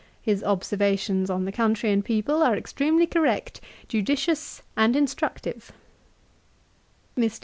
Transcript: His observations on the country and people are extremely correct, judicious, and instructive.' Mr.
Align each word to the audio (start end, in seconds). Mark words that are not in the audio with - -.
His 0.19 0.43
observations 0.43 1.29
on 1.29 1.45
the 1.45 1.51
country 1.51 1.91
and 1.91 2.03
people 2.03 2.41
are 2.41 2.57
extremely 2.57 3.05
correct, 3.05 3.61
judicious, 3.87 4.63
and 4.75 4.95
instructive.' 4.95 5.71
Mr. 7.15 7.39